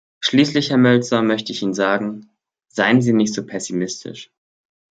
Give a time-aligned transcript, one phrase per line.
[0.19, 2.31] Schließlich, Herr Mölzer, möchte ich Ihnen sagen,
[2.69, 4.31] seien Sie nicht so pessimistisch.